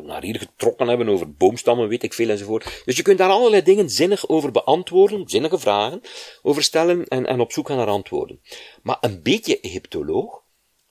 [0.02, 2.82] naar hier getrokken hebben over boomstammen, weet ik veel enzovoort.
[2.84, 6.00] Dus je kunt daar allerlei dingen zinnig over beantwoorden, zinnige vragen
[6.42, 8.40] over stellen en, en op zoek gaan naar antwoorden.
[8.82, 10.42] Maar een beetje Egyptoloog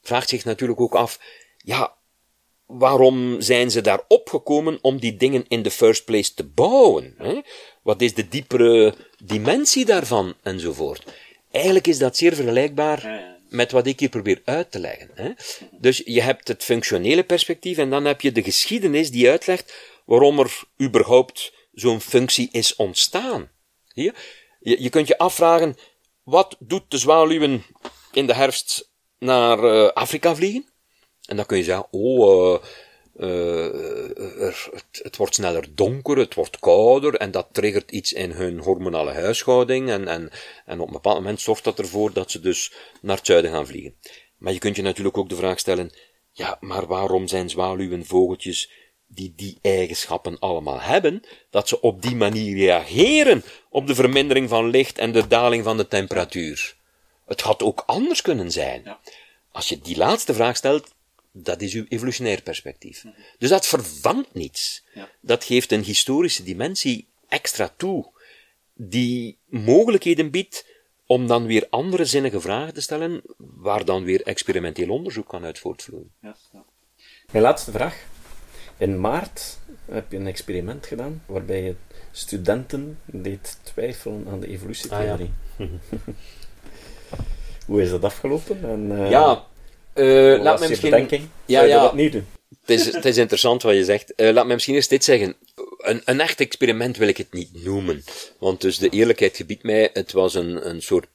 [0.01, 1.19] vraagt zich natuurlijk ook af,
[1.57, 1.93] ja,
[2.65, 7.15] waarom zijn ze daar opgekomen om die dingen in the first place te bouwen?
[7.17, 7.41] Hè?
[7.81, 11.03] Wat is de diepere dimensie daarvan enzovoort?
[11.51, 15.09] Eigenlijk is dat zeer vergelijkbaar met wat ik hier probeer uit te leggen.
[15.13, 15.31] Hè?
[15.71, 19.73] Dus je hebt het functionele perspectief en dan heb je de geschiedenis die uitlegt
[20.05, 23.51] waarom er überhaupt zo'n functie is ontstaan.
[23.93, 24.13] Je?
[24.59, 24.89] je?
[24.89, 25.75] kunt je afvragen,
[26.23, 27.65] wat doet de zwaluwen
[28.11, 30.65] in de herfst naar uh, Afrika vliegen?
[31.25, 32.67] En dan kun je zeggen, oh, uh,
[33.15, 38.31] uh, er, het, het, wordt sneller donker, het wordt kouder, en dat triggert iets in
[38.31, 40.31] hun hormonale huishouding, en, en,
[40.65, 43.67] en op een bepaald moment zorgt dat ervoor dat ze dus naar het zuiden gaan
[43.67, 43.95] vliegen.
[44.37, 45.91] Maar je kunt je natuurlijk ook de vraag stellen,
[46.31, 48.71] ja, maar waarom zijn zwaluwen vogeltjes
[49.07, 54.69] die die eigenschappen allemaal hebben, dat ze op die manier reageren op de vermindering van
[54.69, 56.75] licht en de daling van de temperatuur?
[57.25, 58.81] Het had ook anders kunnen zijn.
[58.85, 58.99] Ja.
[59.51, 60.93] Als je die laatste vraag stelt,
[61.33, 63.05] dat is uw evolutionair perspectief.
[63.37, 64.83] Dus dat vervangt niets.
[64.93, 65.09] Ja.
[65.21, 68.11] Dat geeft een historische dimensie extra toe,
[68.73, 70.65] die mogelijkheden biedt
[71.05, 75.59] om dan weer andere zinnige vragen te stellen, waar dan weer experimenteel onderzoek kan uit
[75.59, 76.11] voortvloeien.
[76.21, 76.65] Ja, ja.
[77.31, 78.05] Mijn laatste vraag.
[78.77, 81.75] In maart heb je een experiment gedaan waarbij je
[82.11, 85.33] studenten deed twijfelen aan de evolutietheorie.
[85.59, 85.67] Ah,
[87.65, 88.63] Hoe is dat afgelopen?
[88.63, 89.45] En, uh, ja,
[89.93, 91.29] uh, laat me misschien...
[91.45, 91.81] Ja, ja.
[91.81, 92.25] dat niet doen?
[92.65, 94.13] Het is, het is interessant wat je zegt.
[94.15, 95.35] Uh, laat me misschien eerst dit zeggen.
[95.77, 98.03] Een, een echt experiment wil ik het niet noemen.
[98.39, 101.07] Want dus de eerlijkheid gebiedt mij, het was een, een soort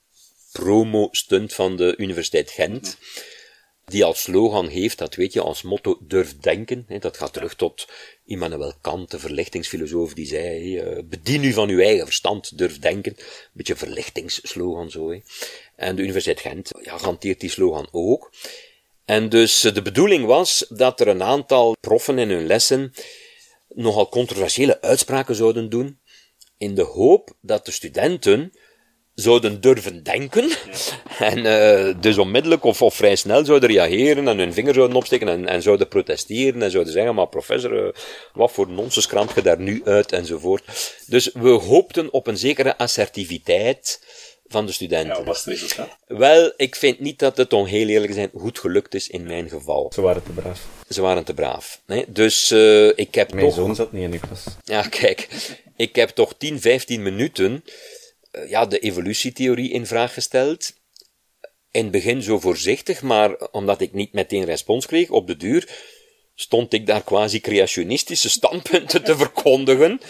[0.52, 2.96] promo-stunt van de Universiteit Gent.
[3.84, 6.84] Die als slogan heeft, dat weet je, als motto durf denken.
[6.88, 7.88] Hè, dat gaat terug tot
[8.24, 13.12] Immanuel Kant, de verlichtingsfilosoof, die zei, uh, bedien u van uw eigen verstand, durf denken.
[13.18, 15.10] Een beetje verlichtingsslogan zo.
[15.10, 15.18] Hè.
[15.76, 18.30] En de Universiteit Gent ja, hanteert die slogan ook.
[19.08, 22.92] En dus eh, de bedoeling was dat er een aantal proffen in hun lessen
[23.68, 26.00] nogal controversiële uitspraken zouden doen,
[26.58, 28.52] in de hoop dat de studenten
[29.14, 30.50] zouden durven denken,
[31.18, 35.28] en uh, dus onmiddellijk of, of vrij snel zouden reageren en hun vinger zouden opsteken
[35.28, 37.92] en, en zouden protesteren en zouden zeggen, maar professor, uh,
[38.32, 40.64] wat voor nonsens kramt je daar nu uit, enzovoort.
[41.06, 44.00] Dus we hoopten op een zekere assertiviteit
[44.48, 45.16] van de studenten.
[45.16, 45.96] Ja, was het resultaat?
[46.06, 49.22] Wel, ik vind niet dat het, om heel eerlijk te zijn, goed gelukt is in
[49.22, 49.90] mijn geval.
[49.94, 50.66] Ze waren te braaf.
[50.88, 51.80] Ze waren te braaf.
[51.86, 52.04] Nee?
[52.08, 53.54] Dus uh, ik heb Mijn toch...
[53.54, 54.44] zoon zat niet in de klas.
[54.64, 55.28] Ja, kijk.
[55.76, 57.64] Ik heb toch 10, 15 minuten
[58.32, 60.72] uh, ja, de evolutietheorie in vraag gesteld.
[61.70, 65.68] In het begin zo voorzichtig, maar omdat ik niet meteen respons kreeg, op de duur
[66.34, 70.00] stond ik daar quasi creationistische standpunten te verkondigen.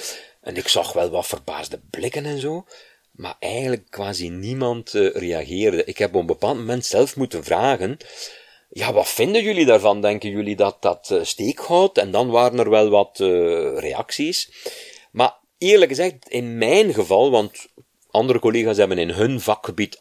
[0.41, 2.67] En ik zag wel wat verbaasde blikken en zo
[3.19, 5.85] maar eigenlijk quasi niemand uh, reageerde.
[5.85, 7.97] Ik heb op een bepaald moment zelf moeten vragen,
[8.71, 10.01] ja, wat vinden jullie daarvan?
[10.01, 11.99] Denken jullie dat dat uh, steek houdt?
[11.99, 14.51] En dan waren er wel wat uh, reacties.
[15.11, 17.67] Maar eerlijk gezegd, in mijn geval, want
[18.11, 19.97] andere collega's hebben in hun vakgebied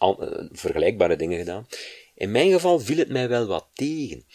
[0.51, 1.67] vergelijkbare dingen gedaan.
[2.15, 4.25] In mijn geval viel het mij wel wat tegen.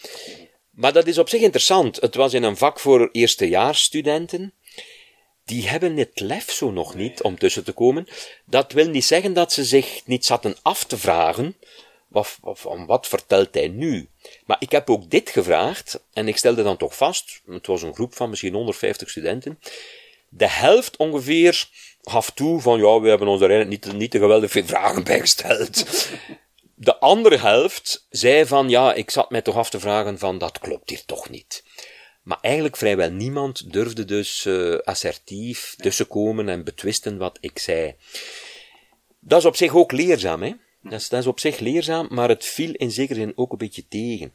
[0.69, 2.01] Maar dat is op zich interessant.
[2.01, 4.53] Het was in een vak voor eerstejaarsstudenten
[5.45, 8.07] die hebben het lef zo nog niet om tussen te komen.
[8.45, 11.55] Dat wil niet zeggen dat ze zich niet zaten af te vragen,
[12.07, 14.09] wat, wat, wat vertelt hij nu?
[14.45, 17.93] Maar ik heb ook dit gevraagd, en ik stelde dan toch vast, het was een
[17.93, 19.59] groep van misschien 150 studenten,
[20.29, 21.69] de helft ongeveer
[22.01, 25.03] gaf toe van, ja, we hebben ons er eigenlijk niet, niet te geweldig veel vragen
[25.03, 25.85] bij gesteld.
[26.75, 30.59] De andere helft zei van, ja, ik zat mij toch af te vragen van, dat
[30.59, 31.63] klopt hier toch niet.
[32.23, 37.95] Maar eigenlijk vrijwel niemand durfde dus uh, assertief tussenkomen en betwisten wat ik zei.
[39.19, 40.53] Dat is op zich ook leerzaam, hè?
[40.81, 43.57] Dat is, dat is op zich leerzaam, maar het viel in zekere zin ook een
[43.57, 44.33] beetje tegen.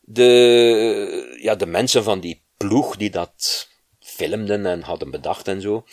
[0.00, 3.68] De, ja, de mensen van die ploeg die dat
[4.00, 5.84] filmden en hadden bedacht en zo,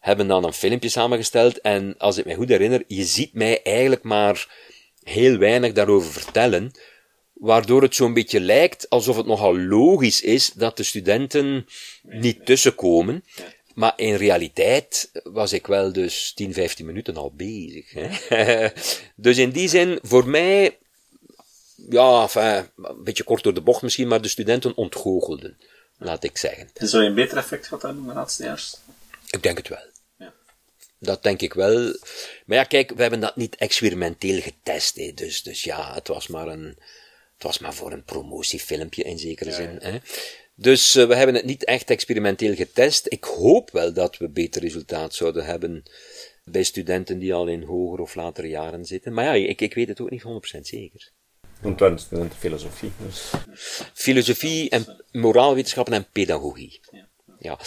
[0.00, 4.02] hebben dan een filmpje samengesteld en als ik me goed herinner, je ziet mij eigenlijk
[4.02, 4.54] maar
[5.02, 6.70] heel weinig daarover vertellen,
[7.34, 11.66] waardoor het zo'n beetje lijkt alsof het nogal logisch is dat de studenten
[12.02, 13.24] niet tussenkomen.
[13.74, 17.92] Maar in realiteit was ik wel dus 10, 15 minuten al bezig.
[17.92, 18.68] Hè?
[19.16, 20.78] dus in die zin, voor mij,
[21.90, 25.58] ja, enfin, een beetje kort door de bocht misschien, maar de studenten ontgoochelden,
[25.98, 26.70] laat ik zeggen.
[26.74, 28.76] En zou je een beter effect gehad hebben laatste jaars?
[29.30, 29.92] Ik denk het wel.
[31.04, 31.96] Dat denk ik wel.
[32.46, 34.96] Maar ja, kijk, we hebben dat niet experimenteel getest.
[34.96, 35.12] Hè.
[35.14, 36.78] Dus, dus ja, het was maar een,
[37.44, 39.78] was maar voor een promotiefilmpje in zekere zin.
[39.80, 39.98] Hè.
[40.54, 43.06] Dus uh, we hebben het niet echt experimenteel getest.
[43.08, 45.82] Ik hoop wel dat we beter resultaat zouden hebben
[46.44, 49.12] bij studenten die al in hoger of latere jaren zitten.
[49.12, 50.24] Maar ja, ik, ik weet het ook niet
[50.56, 51.10] 100% zeker.
[51.60, 52.92] Want we studenten filosofie.
[53.06, 53.30] Dus.
[53.92, 56.80] Filosofie en moraalwetenschappen en pedagogie.
[56.90, 57.08] Ja.
[57.38, 57.58] ja.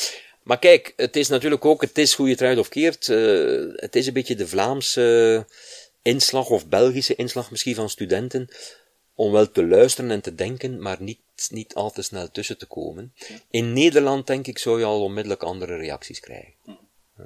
[0.44, 3.74] Maar kijk, het is natuurlijk ook, het is hoe je het eruit of keert, uh,
[3.76, 5.46] het is een beetje de Vlaamse
[6.02, 8.50] inslag of Belgische inslag misschien van studenten
[9.18, 12.66] om wel te luisteren en te denken, maar niet, niet al te snel tussen te
[12.66, 13.14] komen.
[13.50, 16.54] In Nederland, denk ik, zou je al onmiddellijk andere reacties krijgen.
[16.66, 17.26] Uh.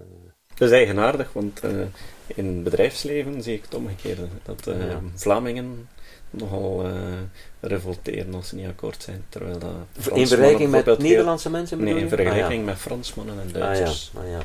[0.55, 1.85] Dat is eigenaardig, want uh,
[2.27, 4.27] in bedrijfsleven zie ik het omgekeerde.
[4.43, 5.01] Dat uh, ja.
[5.15, 5.89] Vlamingen
[6.29, 6.93] nogal uh,
[7.59, 9.25] revolteren als ze niet akkoord zijn.
[9.29, 9.71] Terwijl dat
[10.13, 11.83] in vergelijking met Nederlandse mensen?
[11.83, 12.71] Nee, in vergelijking ah, ja.
[12.71, 14.11] met Fransmannen en Duitsers.
[14.15, 14.37] Ah, ja.
[14.37, 14.43] Ah,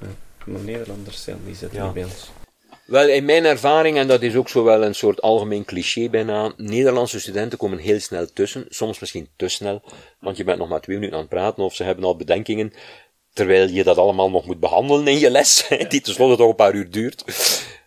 [0.00, 0.06] ja.
[0.44, 2.30] Maar Nederlanders, ja, die zitten niet bij ons.
[2.88, 6.52] Wel, in mijn ervaring, en dat is ook zo wel een soort algemeen cliché bijna,
[6.56, 9.82] Nederlandse studenten komen heel snel tussen, soms misschien te snel,
[10.20, 12.72] want je bent nog maar twee minuten aan het praten of ze hebben al bedenkingen,
[13.32, 16.74] terwijl je dat allemaal nog moet behandelen in je les, die tenslotte toch een paar
[16.74, 17.24] uur duurt.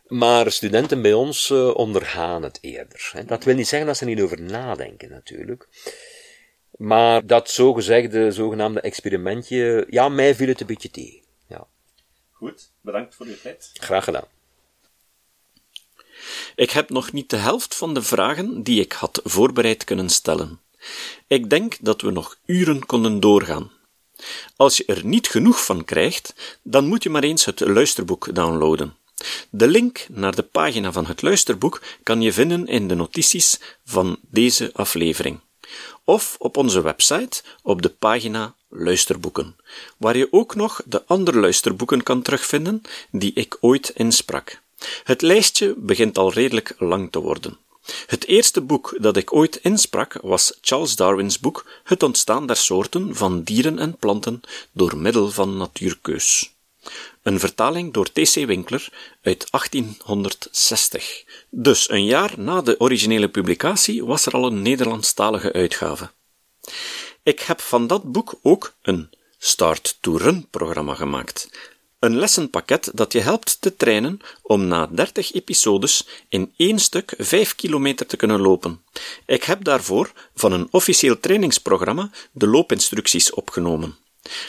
[0.08, 3.14] Maar studenten bij ons uh, ondergaan het eerder.
[3.26, 5.68] Dat wil niet zeggen dat ze niet over nadenken, natuurlijk.
[6.72, 11.22] Maar dat zogezegde, zogenaamde experimentje, ja, mij viel het een beetje tegen.
[11.48, 11.68] Ja.
[12.32, 13.70] Goed, bedankt voor uw tijd.
[13.74, 14.26] Graag gedaan.
[16.56, 20.60] Ik heb nog niet de helft van de vragen die ik had voorbereid kunnen stellen.
[21.28, 23.72] Ik denk dat we nog uren konden doorgaan.
[24.56, 28.96] Als je er niet genoeg van krijgt, dan moet je maar eens het luisterboek downloaden.
[29.50, 34.20] De link naar de pagina van het luisterboek kan je vinden in de notities van
[34.22, 35.40] deze aflevering.
[36.04, 39.56] Of op onze website op de pagina Luisterboeken,
[39.98, 42.82] waar je ook nog de andere luisterboeken kan terugvinden
[43.12, 44.62] die ik ooit insprak.
[45.04, 47.58] Het lijstje begint al redelijk lang te worden.
[48.06, 53.16] Het eerste boek dat ik ooit insprak was Charles Darwin's boek Het ontstaan der soorten
[53.16, 54.42] van dieren en planten
[54.72, 56.52] door middel van natuurkeus.
[57.22, 58.46] Een vertaling door T.C.
[58.46, 58.90] Winkler
[59.22, 61.24] uit 1860.
[61.50, 66.10] Dus een jaar na de originele publicatie was er al een Nederlandstalige uitgave.
[67.24, 71.50] Ik heb van dat boek ook een Start to Run programma gemaakt,
[72.02, 77.56] een lessenpakket dat je helpt te trainen om na 30 episodes in één stuk 5
[77.56, 78.82] kilometer te kunnen lopen.
[79.26, 83.98] Ik heb daarvoor van een officieel trainingsprogramma de loopinstructies opgenomen.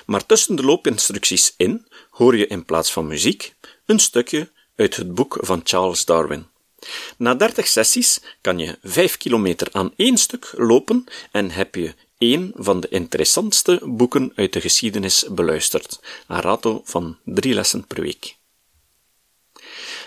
[0.07, 3.55] Maar tussen de loopinstructies in hoor je in plaats van muziek
[3.87, 6.47] een stukje uit het boek van Charles Darwin.
[7.17, 12.53] Na 30 sessies kan je 5 kilometer aan één stuk lopen en heb je een
[12.55, 18.37] van de interessantste boeken uit de geschiedenis beluisterd, een rato van drie lessen per week.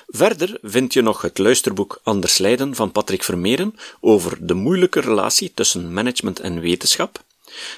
[0.08, 5.52] Verder vind je nog het luisterboek Anders Leiden van Patrick Vermeeren over de moeilijke relatie
[5.54, 7.24] tussen management en wetenschap,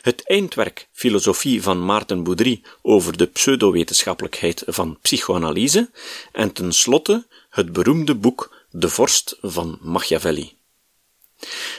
[0.01, 5.89] het eindwerk Filosofie van Maarten Boudry over de pseudowetenschappelijkheid van psychoanalyse
[6.31, 10.55] en tenslotte het beroemde boek De Vorst van Machiavelli.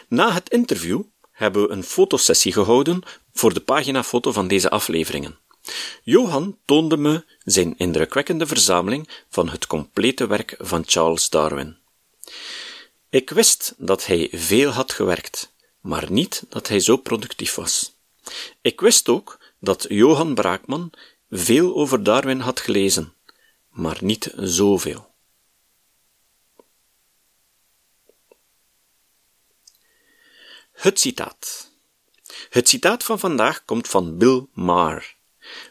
[0.08, 1.02] Na het interview
[1.38, 5.38] hebben we een fotosessie gehouden voor de paginafoto van deze afleveringen.
[6.02, 11.76] Johan toonde me zijn indrukwekkende verzameling van het complete werk van Charles Darwin.
[13.10, 17.94] Ik wist dat hij veel had gewerkt, maar niet dat hij zo productief was.
[18.60, 20.90] Ik wist ook dat Johan Braakman
[21.30, 23.12] veel over Darwin had gelezen,
[23.70, 25.07] maar niet zoveel.
[30.78, 31.70] Het citaat.
[32.50, 35.16] Het citaat van vandaag komt van Bill Maher.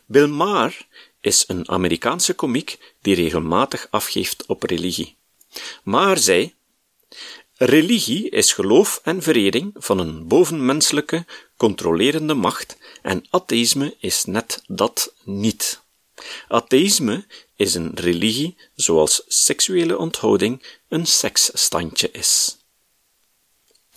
[0.06, 0.88] Bill Maher
[1.22, 5.16] is een Amerikaanse komiek die regelmatig afgeeft op religie.
[5.84, 6.54] Maher zei:
[7.54, 11.26] Religie is geloof en verering van een bovenmenselijke,
[11.58, 15.82] controlerende macht, en atheïsme is net dat niet.
[16.48, 22.57] Atheïsme is een religie zoals seksuele onthouding een seksstandje is.